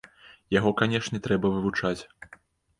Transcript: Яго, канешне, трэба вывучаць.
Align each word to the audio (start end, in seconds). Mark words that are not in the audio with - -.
Яго, 0.57 0.71
канешне, 0.79 1.23
трэба 1.29 1.53
вывучаць. 1.59 1.97